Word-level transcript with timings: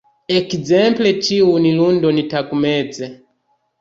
Ekzemple 0.35 1.11
ĉiun 1.27 1.69
lundon 1.81 2.23
tagmeze. 2.33 3.11